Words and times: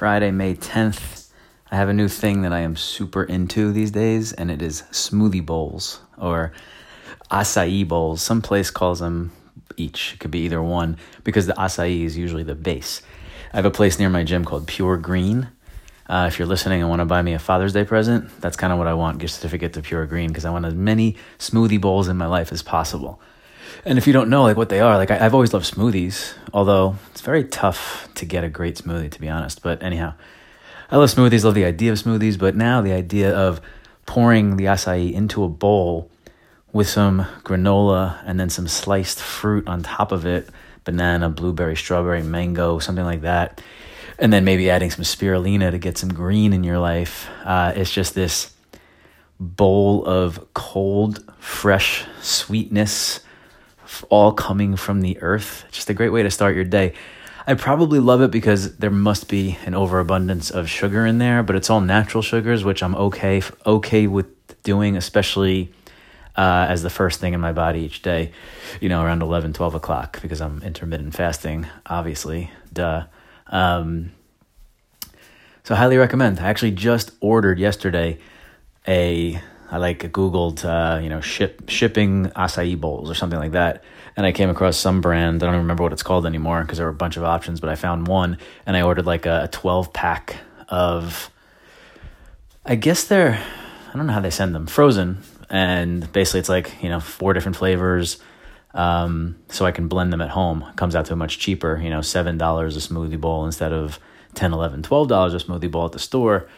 Friday, 0.00 0.30
May 0.30 0.54
10th. 0.54 1.28
I 1.70 1.76
have 1.76 1.90
a 1.90 1.92
new 1.92 2.08
thing 2.08 2.40
that 2.40 2.54
I 2.54 2.60
am 2.60 2.74
super 2.74 3.22
into 3.22 3.70
these 3.70 3.90
days, 3.90 4.32
and 4.32 4.50
it 4.50 4.62
is 4.62 4.84
smoothie 4.90 5.44
bowls 5.44 6.00
or 6.16 6.52
acai 7.30 7.86
bowls. 7.86 8.22
Some 8.22 8.40
place 8.40 8.70
calls 8.70 9.00
them 9.00 9.30
each. 9.76 10.14
It 10.14 10.20
could 10.20 10.30
be 10.30 10.38
either 10.38 10.62
one 10.62 10.96
because 11.22 11.46
the 11.46 11.52
acai 11.52 12.02
is 12.02 12.16
usually 12.16 12.44
the 12.44 12.54
base. 12.54 13.02
I 13.52 13.56
have 13.56 13.66
a 13.66 13.70
place 13.70 13.98
near 13.98 14.08
my 14.08 14.24
gym 14.24 14.46
called 14.46 14.66
Pure 14.66 14.96
Green. 14.96 15.48
Uh, 16.08 16.24
if 16.28 16.38
you're 16.38 16.48
listening 16.48 16.80
and 16.80 16.88
want 16.88 17.00
to 17.00 17.04
buy 17.04 17.20
me 17.20 17.34
a 17.34 17.38
Father's 17.38 17.74
Day 17.74 17.84
present, 17.84 18.30
that's 18.40 18.56
kind 18.56 18.72
of 18.72 18.78
what 18.78 18.88
I 18.88 18.94
want 18.94 19.18
gift 19.18 19.34
certificate 19.34 19.74
to 19.74 19.82
Pure 19.82 20.06
Green 20.06 20.28
because 20.28 20.46
I 20.46 20.50
want 20.50 20.64
as 20.64 20.72
many 20.72 21.18
smoothie 21.38 21.78
bowls 21.78 22.08
in 22.08 22.16
my 22.16 22.26
life 22.26 22.52
as 22.52 22.62
possible. 22.62 23.20
And 23.84 23.98
if 23.98 24.06
you 24.06 24.12
don't 24.12 24.28
know 24.28 24.42
like 24.42 24.56
what 24.56 24.68
they 24.68 24.80
are, 24.80 24.96
like 24.96 25.10
I, 25.10 25.16
have 25.16 25.34
always 25.34 25.52
loved 25.52 25.72
smoothies, 25.72 26.34
although 26.52 26.96
it's 27.10 27.20
very 27.20 27.44
tough 27.44 28.08
to 28.14 28.24
get 28.24 28.44
a 28.44 28.48
great 28.48 28.76
smoothie 28.76 29.10
to 29.10 29.20
be 29.20 29.28
honest. 29.28 29.62
But 29.62 29.82
anyhow, 29.82 30.14
I 30.90 30.96
love 30.96 31.10
smoothies, 31.10 31.44
love 31.44 31.54
the 31.54 31.64
idea 31.64 31.92
of 31.92 31.98
smoothies, 31.98 32.38
but 32.38 32.56
now 32.56 32.80
the 32.80 32.92
idea 32.92 33.34
of 33.34 33.60
pouring 34.06 34.56
the 34.56 34.64
acai 34.64 35.12
into 35.12 35.44
a 35.44 35.48
bowl 35.48 36.10
with 36.72 36.88
some 36.88 37.26
granola 37.44 38.22
and 38.26 38.38
then 38.38 38.50
some 38.50 38.68
sliced 38.68 39.20
fruit 39.20 39.66
on 39.68 39.82
top 39.82 40.12
of 40.12 40.26
it, 40.26 40.48
banana, 40.84 41.28
blueberry, 41.28 41.76
strawberry, 41.76 42.22
mango, 42.22 42.78
something 42.78 43.04
like 43.04 43.22
that. 43.22 43.60
And 44.18 44.32
then 44.32 44.44
maybe 44.44 44.68
adding 44.68 44.90
some 44.90 45.04
spirulina 45.04 45.70
to 45.70 45.78
get 45.78 45.96
some 45.96 46.12
green 46.12 46.52
in 46.52 46.64
your 46.64 46.78
life. 46.78 47.28
Uh, 47.44 47.72
it's 47.74 47.90
just 47.90 48.14
this 48.14 48.52
bowl 49.38 50.04
of 50.04 50.52
cold, 50.52 51.24
fresh 51.38 52.04
sweetness 52.20 53.20
all 54.08 54.32
coming 54.32 54.76
from 54.76 55.00
the 55.00 55.20
earth. 55.22 55.64
Just 55.70 55.90
a 55.90 55.94
great 55.94 56.10
way 56.10 56.22
to 56.22 56.30
start 56.30 56.54
your 56.54 56.64
day. 56.64 56.94
I 57.46 57.54
probably 57.54 57.98
love 57.98 58.20
it 58.22 58.30
because 58.30 58.76
there 58.76 58.90
must 58.90 59.28
be 59.28 59.58
an 59.64 59.74
overabundance 59.74 60.50
of 60.50 60.68
sugar 60.68 61.06
in 61.06 61.18
there, 61.18 61.42
but 61.42 61.56
it's 61.56 61.70
all 61.70 61.80
natural 61.80 62.22
sugars, 62.22 62.64
which 62.64 62.82
I'm 62.82 62.94
okay 62.94 63.42
okay 63.66 64.06
with 64.06 64.26
doing, 64.62 64.96
especially 64.96 65.72
uh, 66.36 66.66
as 66.68 66.82
the 66.82 66.90
first 66.90 67.20
thing 67.20 67.34
in 67.34 67.40
my 67.40 67.52
body 67.52 67.80
each 67.80 68.02
day, 68.02 68.32
you 68.80 68.88
know, 68.88 69.02
around 69.02 69.22
11, 69.22 69.52
12 69.52 69.74
o'clock, 69.74 70.22
because 70.22 70.40
I'm 70.40 70.62
intermittent 70.62 71.14
fasting, 71.14 71.66
obviously, 71.86 72.50
duh. 72.72 73.04
Um, 73.48 74.12
so, 75.64 75.74
highly 75.74 75.96
recommend. 75.96 76.40
I 76.40 76.48
actually 76.48 76.70
just 76.72 77.12
ordered 77.20 77.58
yesterday 77.58 78.18
a 78.86 79.40
I 79.70 79.76
like 79.76 80.00
Googled, 80.12 80.64
uh, 80.64 81.00
you 81.00 81.08
know, 81.08 81.20
ship 81.20 81.68
shipping 81.68 82.26
acai 82.30 82.78
bowls 82.78 83.08
or 83.08 83.14
something 83.14 83.38
like 83.38 83.52
that, 83.52 83.84
and 84.16 84.26
I 84.26 84.32
came 84.32 84.50
across 84.50 84.76
some 84.76 85.00
brand. 85.00 85.42
I 85.42 85.46
don't 85.46 85.54
even 85.54 85.62
remember 85.62 85.84
what 85.84 85.92
it's 85.92 86.02
called 86.02 86.26
anymore 86.26 86.62
because 86.62 86.78
there 86.78 86.86
were 86.86 86.92
a 86.92 86.94
bunch 86.94 87.16
of 87.16 87.22
options, 87.22 87.60
but 87.60 87.70
I 87.70 87.76
found 87.76 88.08
one, 88.08 88.38
and 88.66 88.76
I 88.76 88.82
ordered 88.82 89.06
like 89.06 89.26
a 89.26 89.48
twelve 89.52 89.92
pack 89.92 90.36
of. 90.68 91.30
I 92.66 92.74
guess 92.74 93.04
they're, 93.04 93.42
I 93.88 93.96
don't 93.96 94.06
know 94.06 94.12
how 94.12 94.20
they 94.20 94.30
send 94.30 94.54
them, 94.54 94.66
frozen, 94.66 95.22
and 95.48 96.12
basically 96.12 96.40
it's 96.40 96.48
like 96.48 96.82
you 96.82 96.88
know 96.88 97.00
four 97.00 97.32
different 97.32 97.56
flavors, 97.56 98.18
um, 98.74 99.36
so 99.48 99.66
I 99.66 99.70
can 99.70 99.86
blend 99.86 100.12
them 100.12 100.20
at 100.20 100.30
home. 100.30 100.64
It 100.68 100.76
comes 100.76 100.96
out 100.96 101.06
to 101.06 101.12
a 101.12 101.16
much 101.16 101.38
cheaper, 101.38 101.80
you 101.80 101.90
know, 101.90 102.00
seven 102.00 102.38
dollars 102.38 102.76
a 102.76 102.80
smoothie 102.80 103.20
bowl 103.20 103.46
instead 103.46 103.72
of 103.72 104.00
10 104.34 104.52
11 104.52 104.82
12 104.82 105.08
dollars 105.08 105.34
a 105.34 105.38
smoothie 105.38 105.70
bowl 105.70 105.86
at 105.86 105.92
the 105.92 105.98
store 105.98 106.48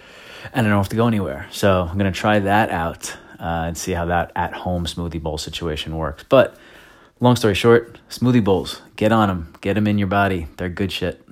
and 0.53 0.67
I 0.67 0.71
don't 0.71 0.79
have 0.79 0.89
to 0.91 0.97
go 0.97 1.07
anywhere. 1.07 1.49
So 1.51 1.83
I'm 1.83 1.99
going 1.99 2.13
to 2.13 2.19
try 2.19 2.39
that 2.41 2.71
out 2.71 3.17
uh, 3.39 3.65
and 3.67 3.77
see 3.77 3.93
how 3.93 4.07
that 4.07 4.33
at 4.37 4.53
home 4.53 4.87
smoothie 4.87 5.23
bowl 5.23 5.39
situation 5.39 5.97
works. 5.97 6.25
But 6.29 6.57
long 7.21 7.37
story 7.37 7.55
short, 7.55 7.99
smoothie 8.09 8.45
bowls, 8.45 8.81
get 8.97 9.13
on 9.13 9.29
them, 9.29 9.55
get 9.61 9.75
them 9.75 9.87
in 9.87 9.99
your 9.99 10.09
body. 10.09 10.49
They're 10.57 10.69
good 10.69 10.93
shit. 10.93 11.27